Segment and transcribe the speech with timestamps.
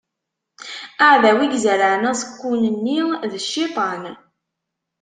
[1.03, 2.99] Aɛdaw i izerɛen aẓekkun-nni,
[3.31, 4.03] d Cciṭan.